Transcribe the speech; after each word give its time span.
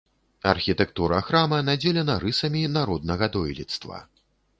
Архітэктура 0.51 1.19
храма 1.27 1.59
надзелена 1.67 2.15
рысамі 2.23 2.63
народнага 2.79 3.25
дойлідства. 3.37 4.01